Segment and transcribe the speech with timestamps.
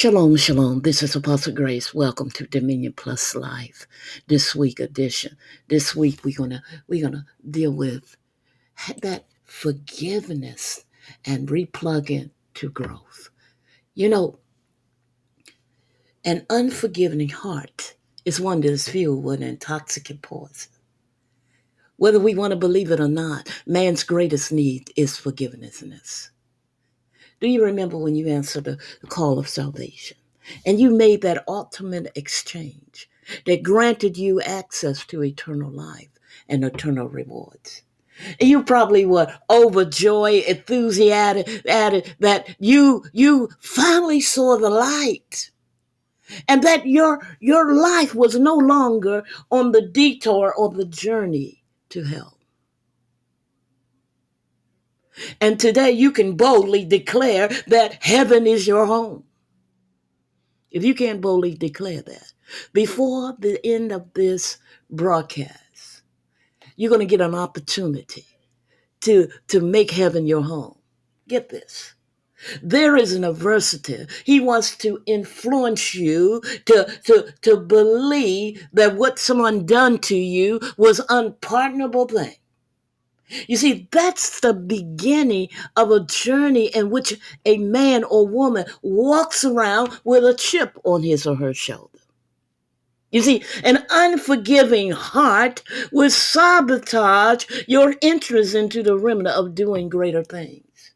[0.00, 0.80] Shalom, shalom.
[0.80, 1.92] This is Apostle Grace.
[1.92, 3.86] Welcome to Dominion Plus Life.
[4.28, 5.36] This week edition.
[5.68, 8.16] This week we're gonna we're gonna deal with
[9.02, 10.86] that forgiveness
[11.26, 13.28] and replugging to growth.
[13.94, 14.38] You know,
[16.24, 20.72] an unforgiving heart is one that is filled with an intoxicant poison.
[21.96, 26.29] Whether we want to believe it or not, man's greatest need is forgiveness.
[27.40, 30.18] Do you remember when you answered the call of salvation
[30.66, 33.08] and you made that ultimate exchange
[33.46, 36.10] that granted you access to eternal life
[36.48, 37.82] and eternal rewards?
[38.38, 45.50] You probably were overjoyed, enthusiastic that you you finally saw the light.
[46.46, 52.04] And that your your life was no longer on the detour or the journey to
[52.04, 52.36] hell.
[55.40, 59.24] And today you can boldly declare that heaven is your home.
[60.70, 62.32] If you can't boldly declare that,
[62.72, 66.02] before the end of this broadcast,
[66.76, 68.24] you're going to get an opportunity
[69.00, 70.76] to, to make heaven your home.
[71.28, 71.94] Get this.
[72.62, 74.06] There is an adversity.
[74.24, 80.60] He wants to influence you to, to, to believe that what someone done to you
[80.76, 82.36] was unpardonable thing.
[83.46, 89.44] You see, that's the beginning of a journey in which a man or woman walks
[89.44, 91.98] around with a chip on his or her shoulder.
[93.12, 100.22] You see, an unforgiving heart will sabotage your interest into the remnant of doing greater
[100.22, 100.92] things.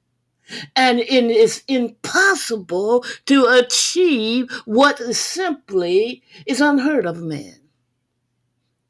[0.77, 7.61] And it is impossible to achieve what simply is unheard of man.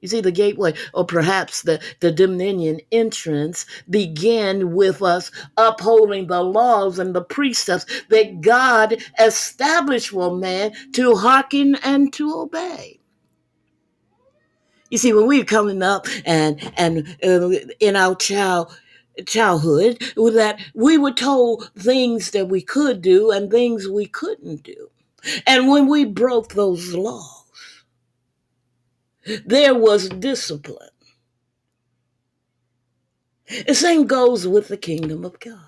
[0.05, 6.43] You see, the gateway, or perhaps the, the dominion entrance, began with us upholding the
[6.43, 13.01] laws and the precepts that God established for man to hearken and to obey.
[14.91, 18.79] You see, when we were coming up and and uh, in our child
[19.25, 24.91] childhood, that we were told things that we could do and things we couldn't do,
[25.47, 27.44] and when we broke those laws
[29.47, 30.89] there was discipline.
[33.67, 35.61] The same goes with the kingdom of God.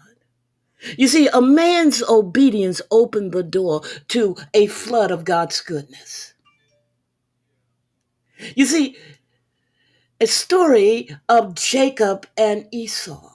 [0.97, 6.35] You see, a man's obedience opened the door to a flood of God's goodness.
[8.55, 8.97] You see,
[10.21, 13.33] a story of Jacob and Esau.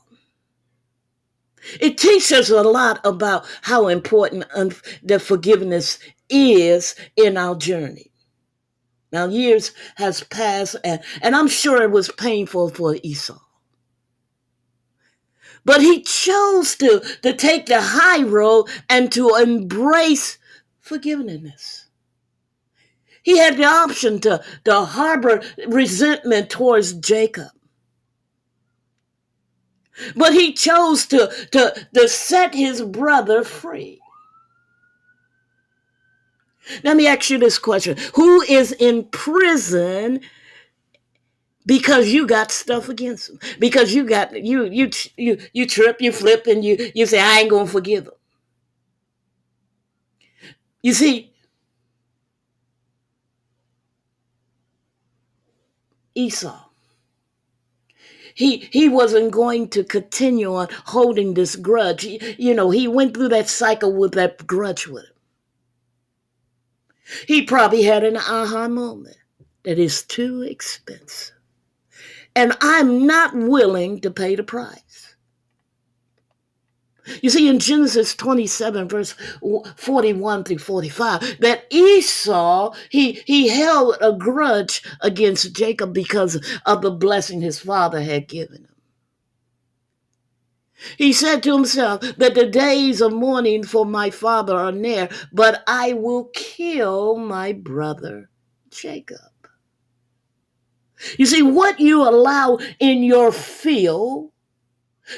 [1.79, 4.45] It teaches us a lot about how important
[5.03, 5.99] the forgiveness
[6.29, 8.10] is in our journey.
[9.11, 13.39] Now years has passed and, and I'm sure it was painful for Esau.
[15.63, 20.39] But he chose to, to take the high road and to embrace
[20.79, 21.87] forgiveness.
[23.23, 27.49] He had the option to, to harbor resentment towards Jacob.
[30.15, 34.00] But he chose to, to, to set his brother free.
[36.83, 37.97] Let me ask you this question.
[38.15, 40.21] Who is in prison?
[41.65, 43.39] because you got stuff against them?
[43.59, 47.39] Because you got you you you you trip you flip and you you say i
[47.41, 48.13] ain't gonna forgive them
[50.81, 51.31] you see
[56.15, 56.59] esau
[58.35, 62.05] he he wasn't going to continue on holding this grudge.
[62.05, 65.13] You know he went through that cycle with that grudge with him
[67.27, 69.17] he probably had an aha moment
[69.63, 71.35] that is too expensive.
[72.35, 75.15] And I'm not willing to pay the price.
[77.21, 79.15] You see, in Genesis 27, verse
[79.75, 86.91] 41 through 45, that Esau, he, he held a grudge against Jacob because of the
[86.91, 88.70] blessing his father had given him.
[90.97, 95.63] He said to himself that the days of mourning for my father are near, but
[95.67, 98.29] I will kill my brother
[98.69, 99.19] Jacob.
[101.17, 104.31] You see, what you allow in your field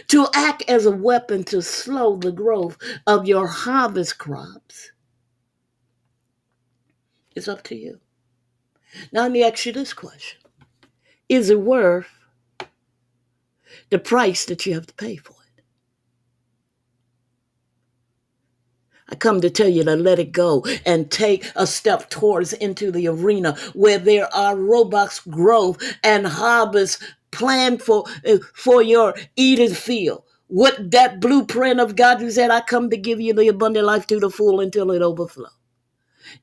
[0.07, 4.91] to act as a weapon to slow the growth of your harvest crops
[7.35, 7.99] is up to you.
[9.11, 10.39] Now, let me ask you this question
[11.29, 12.09] Is it worth
[13.89, 15.35] the price that you have to pay for?
[19.13, 22.91] I come to tell you to let it go and take a step towards into
[22.91, 29.75] the arena where there are robust growth and harvest planned for, uh, for your Eden
[29.75, 30.23] field.
[30.47, 34.07] What that blueprint of God who said, I come to give you the abundant life
[34.07, 35.51] to the full until it overflows.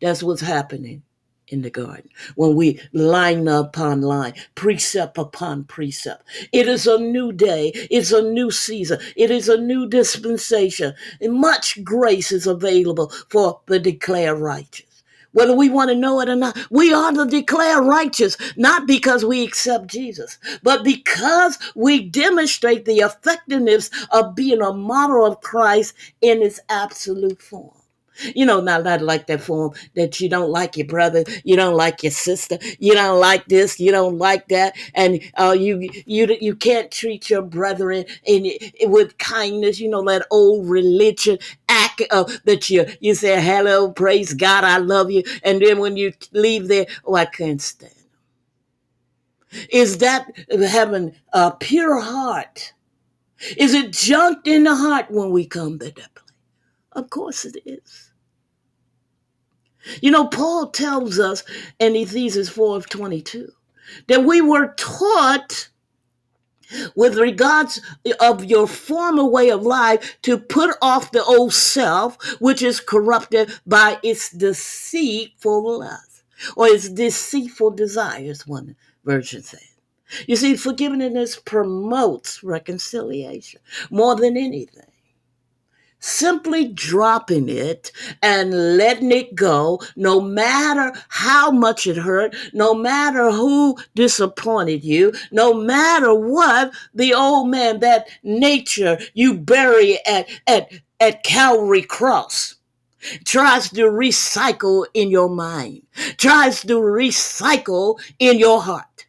[0.00, 1.02] That's what's happening
[1.50, 6.24] in the garden when we line upon line, precept upon precept.
[6.52, 11.34] It is a new day, it's a new season, it is a new dispensation, and
[11.34, 14.86] much grace is available for the declared righteous.
[15.32, 19.24] Whether we want to know it or not, we are the declared righteous, not because
[19.24, 25.94] we accept Jesus, but because we demonstrate the effectiveness of being a model of Christ
[26.22, 27.79] in its absolute form.
[28.34, 31.76] You know, not, not like that form that you don't like your brother, you don't
[31.76, 36.36] like your sister, you don't like this, you don't like that, and uh, you you
[36.40, 39.80] you can't treat your brethren in, in with kindness.
[39.80, 44.78] You know that old religion act uh, that you you say hello, praise God, I
[44.78, 47.92] love you, and then when you leave there, oh, I can't stand.
[49.70, 52.72] Is that having a pure heart?
[53.56, 56.19] Is it junked in the heart when we come to place?
[56.92, 58.12] Of course it is.
[60.02, 61.42] You know, Paul tells us
[61.78, 63.50] in Ephesians 4 of 22
[64.08, 65.70] that we were taught
[66.94, 67.80] with regards
[68.20, 73.52] of your former way of life to put off the old self which is corrupted
[73.66, 76.22] by its deceitful lust
[76.56, 79.76] or its deceitful desires one version says
[80.26, 83.60] you see forgiveness promotes reconciliation
[83.90, 84.89] more than anything
[86.00, 87.92] simply dropping it
[88.22, 95.12] and letting it go, no matter how much it hurt, no matter who disappointed you,
[95.30, 102.56] no matter what the old man, that nature you bury at, at, at Calvary Cross
[103.24, 105.82] tries to recycle in your mind,
[106.16, 109.06] tries to recycle in your heart.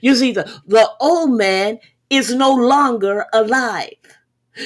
[0.00, 3.90] You see, the, the old man is no longer alive.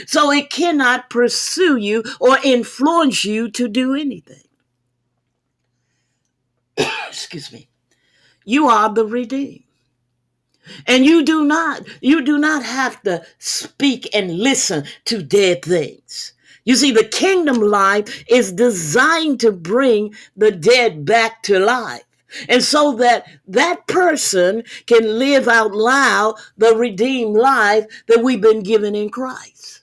[0.06, 4.42] So it cannot pursue you or influence you to do anything.
[7.08, 7.68] Excuse me.
[8.44, 9.64] You are the redeemed.
[10.86, 16.34] And you do not, you do not have to speak and listen to dead things.
[16.64, 22.05] You see, the kingdom life is designed to bring the dead back to life.
[22.48, 28.62] And so that that person can live out loud the redeemed life that we've been
[28.62, 29.82] given in Christ.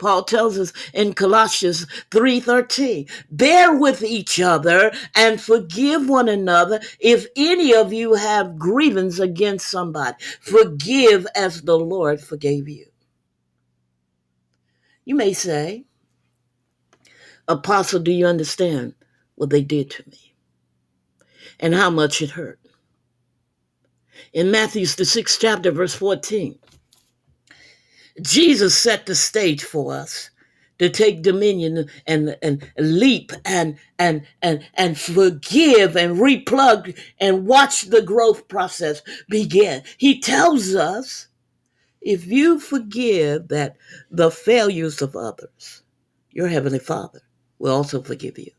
[0.00, 7.26] Paul tells us in Colossians 3:13, bear with each other and forgive one another if
[7.36, 10.16] any of you have grievance against somebody.
[10.40, 12.86] Forgive as the Lord forgave you.
[15.04, 15.84] You may say,
[17.46, 18.94] Apostle, do you understand
[19.34, 20.29] what they did to me?
[21.60, 22.58] And how much it hurt.
[24.32, 26.58] In Matthew's the sixth chapter, verse 14,
[28.22, 30.30] Jesus set the stage for us
[30.78, 37.82] to take dominion and and leap and and and and forgive and replug and watch
[37.82, 39.82] the growth process begin.
[39.98, 41.28] He tells us
[42.00, 43.76] if you forgive that
[44.10, 45.82] the failures of others,
[46.30, 47.20] your heavenly Father
[47.58, 48.50] will also forgive you.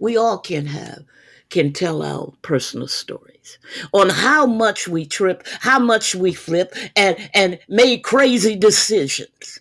[0.00, 1.04] We all can have
[1.50, 3.58] can tell our personal stories
[3.92, 9.60] on how much we trip, how much we flip, and, and made crazy decisions.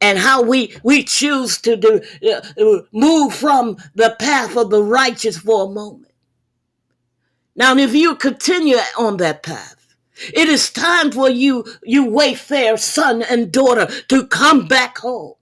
[0.00, 5.38] And how we, we choose to do, uh, move from the path of the righteous
[5.38, 6.12] for a moment.
[7.56, 9.96] Now, if you continue on that path,
[10.34, 15.34] it is time for you, you wayfair son and daughter, to come back home.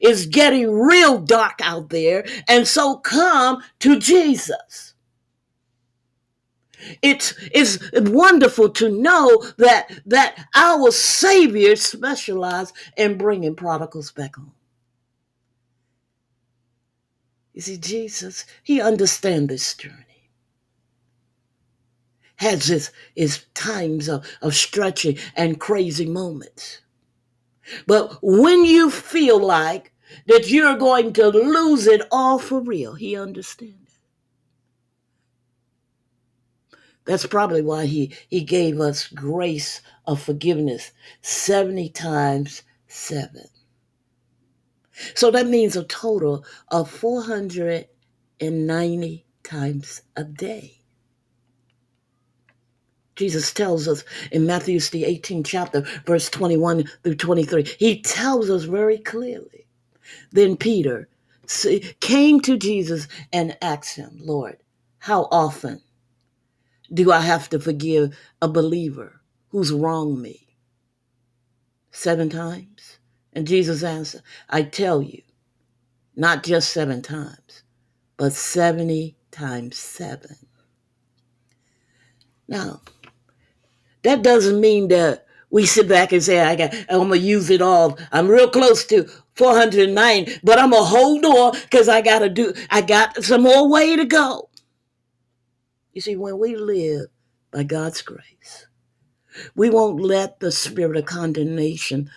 [0.00, 4.94] It's getting real dark out there, and so come to Jesus.
[7.00, 14.52] It's, it's wonderful to know that, that our Savior specialized in bringing prodigals back home.
[17.54, 19.96] You see, Jesus, he understands this journey.
[22.36, 26.81] Has his, his times of, of stretching and crazy moments.
[27.86, 29.92] But when you feel like
[30.26, 33.98] that you're going to lose it all for real, he understands.
[37.04, 43.48] That's probably why he, he gave us grace of forgiveness 70 times 7.
[45.14, 50.81] So that means a total of 490 times a day.
[53.16, 58.64] Jesus tells us in Matthew's the 18th chapter, verse 21 through 23, he tells us
[58.64, 59.66] very clearly.
[60.30, 61.08] Then Peter
[62.00, 64.56] came to Jesus and asked him, Lord,
[64.98, 65.82] how often
[66.92, 70.56] do I have to forgive a believer who's wronged me?
[71.90, 72.98] Seven times?
[73.34, 75.22] And Jesus answered, I tell you,
[76.16, 77.62] not just seven times,
[78.16, 80.36] but 70 times seven.
[82.48, 82.82] Now,
[84.02, 87.60] that doesn't mean that we sit back and say, I got, I'm gonna use it
[87.62, 87.98] all.
[88.10, 89.04] I'm real close to
[89.34, 93.96] 409, but I'm gonna hold on because I gotta do, I got some more way
[93.96, 94.48] to go.
[95.92, 97.08] You see, when we live
[97.50, 98.66] by God's grace,
[99.54, 102.10] we won't let the spirit of condemnation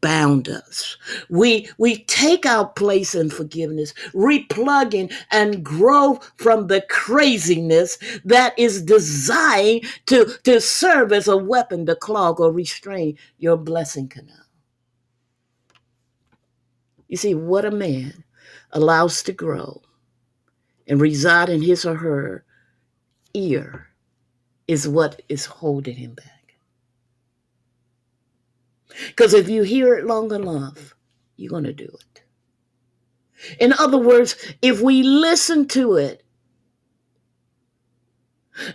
[0.00, 0.96] bound us.
[1.30, 8.82] We we take our place in forgiveness, replugging and grow from the craziness that is
[8.82, 14.36] designed to, to serve as a weapon to clog or restrain your blessing canal.
[17.08, 18.24] You see, what a man
[18.72, 19.82] allows to grow
[20.86, 22.44] and reside in his or her
[23.34, 23.88] ear
[24.68, 26.37] is what is holding him back.
[28.88, 30.94] Because if you hear it long enough,
[31.36, 32.22] you're going to do it.
[33.60, 36.24] In other words, if we listen to it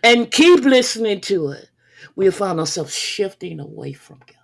[0.04, 1.70] and keep listening to it,
[2.16, 4.43] we'll find ourselves shifting away from God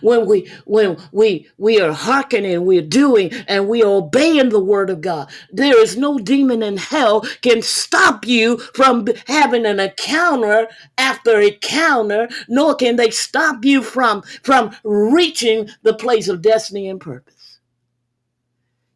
[0.00, 4.90] when we when we we are hearkening we're doing and we are obeying the word
[4.90, 10.68] of god there is no demon in hell can stop you from having an encounter
[10.98, 17.00] after encounter nor can they stop you from from reaching the place of destiny and
[17.00, 17.60] purpose.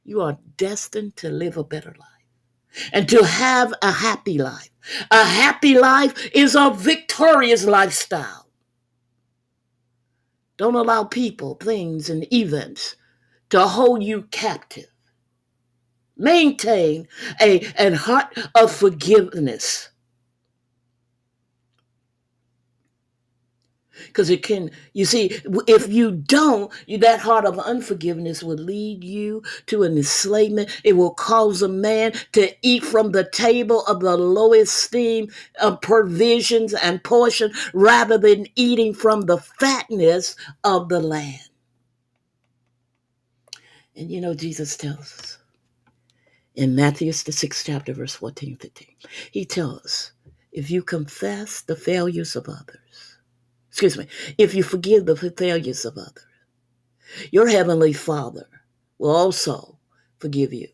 [0.05, 4.71] You are destined to live a better life and to have a happy life.
[5.11, 8.42] A happy life is a victorious lifestyle
[10.59, 12.97] don't allow people, things, and events
[13.51, 14.87] to hold you captive.
[16.17, 17.09] Maintain
[17.41, 19.91] a, a heart of forgiveness.
[24.07, 29.05] Because it can, you see, if you don't, you, that heart of unforgiveness will lead
[29.05, 30.71] you to an enslavement.
[30.85, 35.29] It will cause a man to eat from the table of the low esteem
[35.61, 41.51] of provisions and portion rather than eating from the fatness of the land.
[43.97, 45.39] And you know, Jesus tells us
[46.55, 48.89] in Matthew, the sixth chapter, verse 14, 15,
[49.31, 50.13] he tells us,
[50.53, 53.12] if you confess the failures of others,
[53.73, 56.27] excuse me, if you forgive the failures of others,
[57.31, 58.47] your heavenly Father
[58.99, 59.79] will also
[60.19, 60.69] forgive you.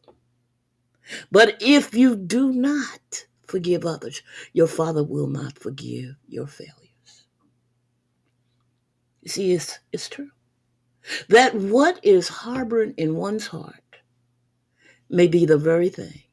[1.30, 4.20] But if you do not forgive others,
[4.52, 6.74] your Father will not forgive your failures.
[9.22, 10.30] You see, it's, it's true.
[11.28, 14.00] That what is harboring in one's heart
[15.08, 16.24] may be the very thing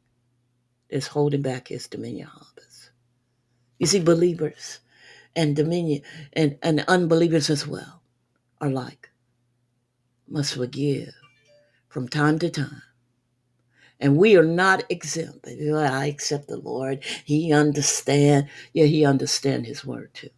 [0.89, 2.89] that's holding back his dominion harvest.
[3.77, 4.79] You see, believers,
[5.35, 6.01] and dominion
[6.33, 8.01] and, and unbelievers as well
[8.61, 9.09] are like.
[10.27, 11.13] Must forgive
[11.89, 12.81] from time to time.
[13.99, 15.47] And we are not exempt.
[15.47, 17.03] I accept the lord.
[17.23, 18.49] He understand.
[18.73, 20.29] Yeah he understand his word too.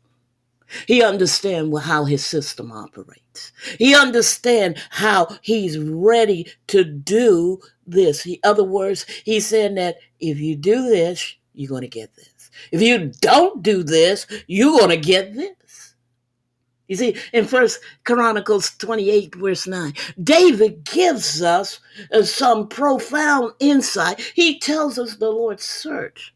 [0.85, 3.53] He understand how his system operates.
[3.79, 8.25] He understand how he's ready to do this.
[8.25, 12.29] In other words he's saying that if you do this you're going to get this
[12.71, 15.95] if you don't do this, you're going to get this.
[16.87, 21.79] You see, in First Chronicles 28, verse 9, David gives us
[22.13, 24.21] uh, some profound insight.
[24.35, 26.33] He tells us the Lord search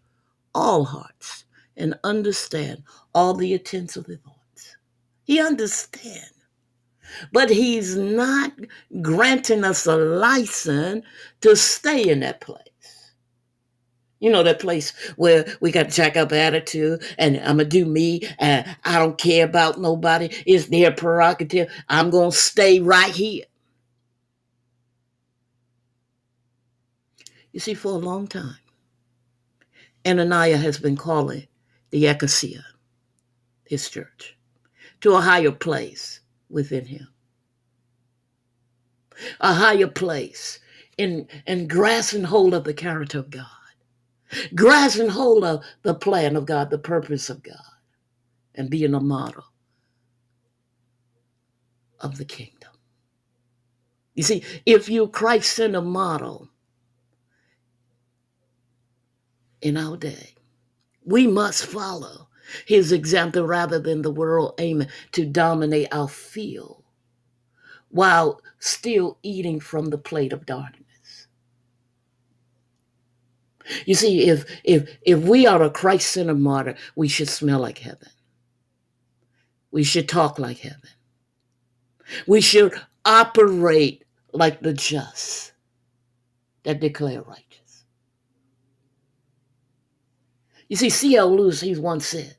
[0.54, 1.46] all hearts
[1.78, 2.84] and understand
[3.16, 4.76] all the intents of the thoughts.
[5.24, 6.34] He understands.
[7.32, 8.54] But he's not
[9.02, 11.06] granting us a license
[11.42, 12.71] to stay in that place.
[14.22, 17.86] You know, that place where we got jack up attitude and I'm going to do
[17.86, 20.30] me and I don't care about nobody.
[20.46, 21.72] It's their prerogative.
[21.90, 23.46] I'm going to stay right here.
[27.52, 28.58] You see, for a long time,
[30.06, 31.48] Ananiah has been calling
[31.90, 32.64] the ecclesia,
[33.66, 34.38] his church,
[35.02, 37.08] to a higher place within him.
[39.40, 40.60] A higher place
[41.00, 43.48] in, in grasping hold of the character of God
[44.56, 47.58] grasping hold of the plan of God, the purpose of God,
[48.56, 49.46] and being a model
[52.00, 52.72] of the kingdom.
[54.16, 56.50] You see, if you Christ sent a model
[59.62, 60.36] in our day,
[61.06, 62.30] we must follow
[62.66, 66.84] his example rather than the world aiming to dominate our field
[67.90, 70.91] while still eating from the plate of darkness.
[73.86, 78.10] You see, if if if we are a Christ-centered martyr, we should smell like heaven.
[79.72, 80.90] We should talk like heaven.
[82.28, 82.74] We should
[83.06, 85.48] operate like the just.
[86.64, 87.86] that declare righteous.
[90.70, 91.26] You see, C.S.
[91.26, 92.38] Lewis, he once said,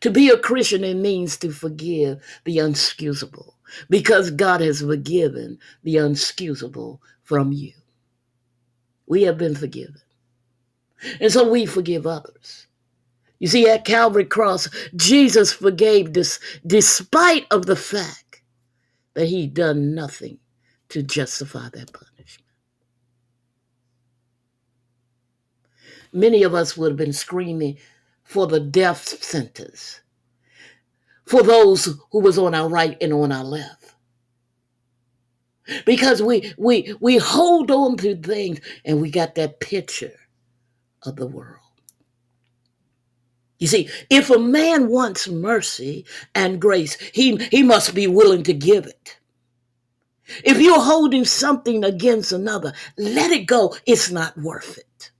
[0.00, 3.54] to be a Christian, it means to forgive the unexcusable
[3.90, 7.72] because God has forgiven the unexcusable from you.
[9.06, 10.00] We have been forgiven.
[11.20, 12.66] And so we forgive others.
[13.38, 18.42] You see, at Calvary Cross, Jesus forgave this despite of the fact
[19.14, 20.38] that he done nothing
[20.90, 22.46] to justify that punishment.
[26.12, 27.78] Many of us would have been screaming
[28.24, 30.00] for the death sentence
[31.26, 33.94] for those who was on our right and on our left
[35.86, 40.12] because we we we hold on to things and we got that picture
[41.06, 41.60] of the world.
[43.58, 48.52] You see if a man wants mercy and grace he he must be willing to
[48.52, 49.18] give it.
[50.44, 53.76] If you're holding something against another let it go.
[53.86, 55.10] It's not worth it.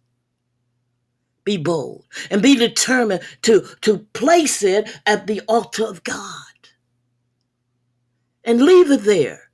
[1.44, 6.42] Be bold and be determined to to place it at the altar of god.
[8.44, 9.45] And leave it there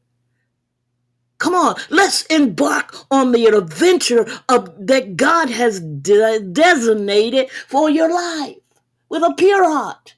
[1.43, 8.15] Come on, let's embark on the adventure of that God has de- designated for your
[8.15, 8.59] life
[9.09, 10.15] with a pure heart.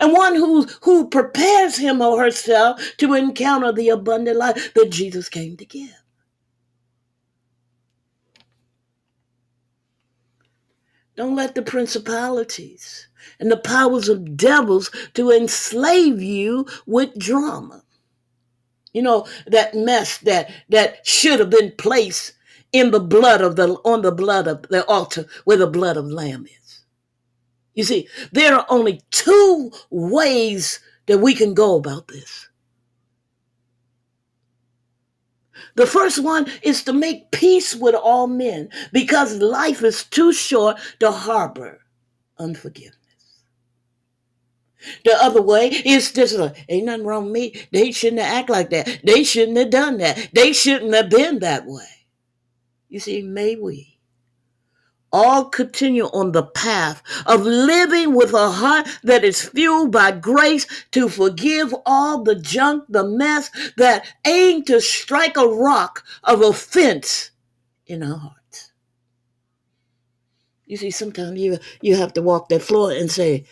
[0.00, 5.28] And one who, who prepares him or herself to encounter the abundant life that Jesus
[5.28, 6.02] came to give.
[11.16, 13.06] Don't let the principalities
[13.38, 17.83] and the powers of devils to enslave you with drama.
[18.94, 22.32] You know, that mess that that should have been placed
[22.72, 26.06] in the blood of the on the blood of the altar where the blood of
[26.06, 26.84] lamb is.
[27.74, 32.48] You see, there are only two ways that we can go about this.
[35.76, 40.76] The first one is to make peace with all men because life is too short
[41.00, 41.80] to harbor
[42.38, 42.96] unforgiveness.
[45.04, 47.66] The other way is just like, ain't nothing wrong with me.
[47.72, 49.00] They shouldn't have act like that.
[49.04, 50.30] They shouldn't have done that.
[50.32, 52.06] They shouldn't have been that way.
[52.88, 53.94] You see, may we
[55.14, 60.66] all continue on the path of living with a heart that is fueled by grace
[60.90, 67.30] to forgive all the junk, the mess that aim to strike a rock of offense
[67.86, 68.72] in our hearts.
[70.66, 73.44] You see, sometimes you you have to walk that floor and say,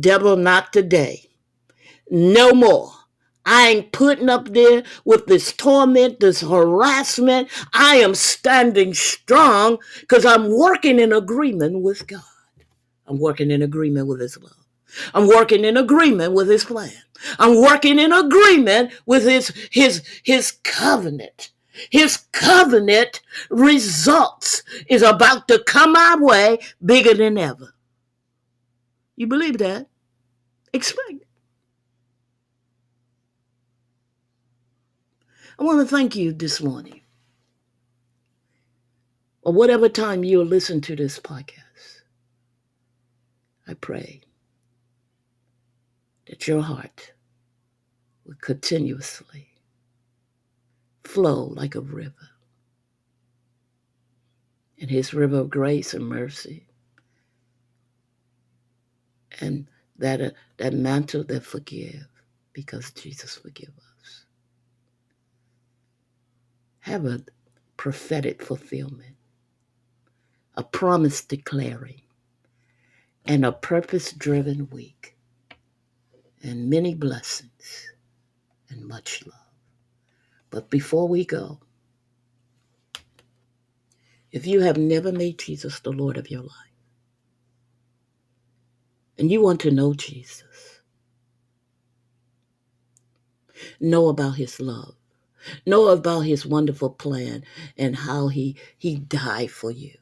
[0.00, 1.28] Devil, not today.
[2.10, 2.92] No more.
[3.44, 7.48] I ain't putting up there with this torment, this harassment.
[7.72, 12.22] I am standing strong because I'm working in agreement with God.
[13.06, 14.52] I'm working in agreement with His love.
[15.12, 16.92] I'm working in agreement with His plan.
[17.38, 21.50] I'm working in agreement with His His His covenant.
[21.90, 27.71] His covenant results is about to come our way bigger than ever.
[29.22, 29.86] You believe that?
[30.72, 31.28] Expect it.
[35.56, 37.02] I want to thank you this morning,
[39.42, 42.02] or whatever time you'll listen to this podcast.
[43.68, 44.22] I pray
[46.26, 47.12] that your heart
[48.26, 49.50] will continuously
[51.04, 52.30] flow like a river,
[54.80, 56.66] and His river of grace and mercy
[59.42, 62.06] and that uh, that mantle that forgive
[62.54, 64.26] because Jesus forgive us.
[66.80, 67.22] Have a
[67.76, 69.16] prophetic fulfillment,
[70.56, 72.02] a promise declaring,
[73.24, 75.16] and a purpose driven week,
[76.42, 77.92] and many blessings
[78.70, 79.36] and much love.
[80.50, 81.60] But before we go,
[84.32, 86.71] if you have never made Jesus the Lord of your life,
[89.22, 90.80] and you want to know Jesus,
[93.78, 94.96] know about his love,
[95.64, 97.44] know about his wonderful plan
[97.76, 99.92] and how he, he died for you.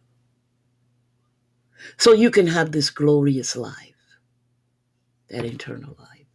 [1.98, 3.94] So you can have this glorious life,
[5.28, 6.26] that eternal life.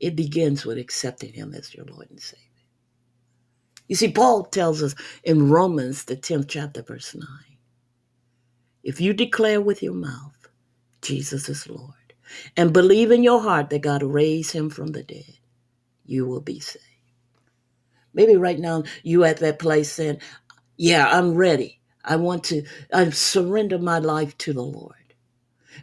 [0.00, 2.42] It begins with accepting him as your Lord and Savior.
[3.86, 7.26] You see, Paul tells us in Romans, the 10th chapter, verse 9
[8.86, 10.35] if you declare with your mouth,
[11.06, 12.14] Jesus is Lord,
[12.56, 15.38] and believe in your heart that God raised him from the dead,
[16.06, 16.84] you will be saved.
[18.14, 20.20] Maybe right now you at that place saying,
[20.76, 21.80] Yeah, I'm ready.
[22.04, 24.94] I want to I surrender my life to the Lord.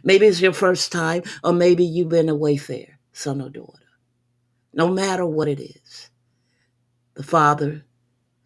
[0.04, 3.72] Maybe it's your first time, or maybe you've been a wayfarer, son or daughter.
[4.74, 6.10] No matter what it is,
[7.14, 7.84] the Father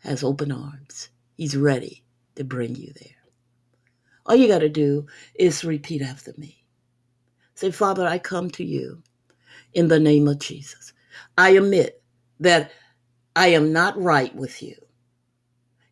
[0.00, 1.10] has open arms.
[1.36, 2.04] He's ready
[2.36, 3.16] to bring you there.
[4.26, 6.64] All you got to do is repeat after me.
[7.58, 9.02] Say, Father, I come to you
[9.74, 10.92] in the name of Jesus.
[11.36, 12.00] I admit
[12.38, 12.70] that
[13.34, 14.76] I am not right with you,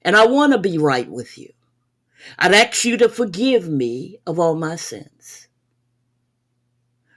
[0.02, 1.52] and I want to be right with you.
[2.38, 5.48] I'd ask you to forgive me of all my sins.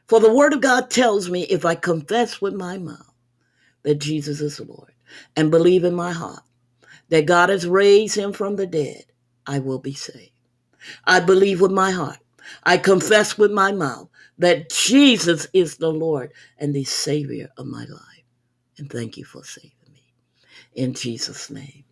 [0.08, 3.14] For the Word of God tells me if I confess with my mouth
[3.84, 4.94] that Jesus is Lord
[5.36, 6.42] and believe in my heart
[7.10, 9.06] that God has raised him from the dead,
[9.46, 10.32] I will be saved.
[11.06, 12.18] I believe with my heart.
[12.64, 14.09] I confess with my mouth
[14.40, 18.26] that Jesus is the Lord and the Savior of my life.
[18.78, 20.04] And thank you for saving me.
[20.76, 21.86] In Jesus' name,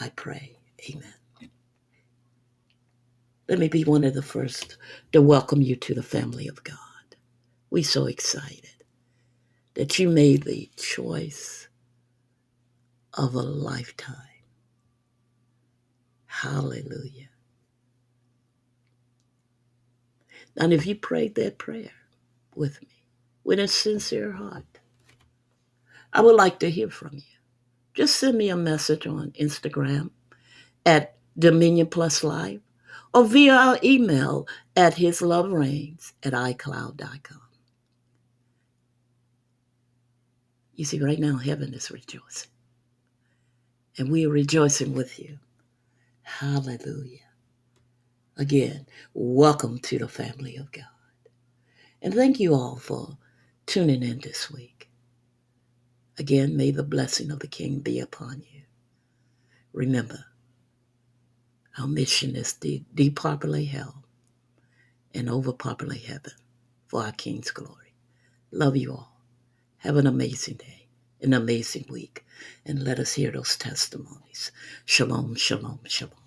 [0.00, 0.58] I pray.
[0.90, 1.14] Amen.
[3.48, 4.78] Let me be one of the first
[5.12, 6.78] to welcome you to the family of God.
[7.70, 8.70] We're so excited
[9.74, 11.68] that you made the choice
[13.14, 14.16] of a lifetime.
[16.26, 17.30] Hallelujah.
[20.56, 21.92] And if you prayed that prayer
[22.54, 22.88] with me,
[23.44, 24.64] with a sincere heart,
[26.12, 27.22] I would like to hear from you.
[27.94, 30.10] Just send me a message on Instagram
[30.84, 32.60] at Dominion Plus Live
[33.12, 37.40] or via our email at His Love Reigns at iCloud.com.
[40.74, 42.50] You see, right now, heaven is rejoicing.
[43.98, 45.38] And we are rejoicing with you.
[46.22, 47.25] Hallelujah.
[48.36, 50.84] Again, welcome to the family of God.
[52.02, 53.18] And thank you all for
[53.66, 54.90] tuning in this week.
[56.18, 58.62] Again, may the blessing of the King be upon you.
[59.72, 60.26] Remember,
[61.78, 64.04] our mission is to depopulate hell
[65.14, 66.32] and overpopulate heaven
[66.86, 67.94] for our King's glory.
[68.52, 69.20] Love you all.
[69.78, 70.88] Have an amazing day,
[71.22, 72.24] an amazing week,
[72.66, 74.52] and let us hear those testimonies.
[74.86, 76.25] Shalom, shalom, shalom.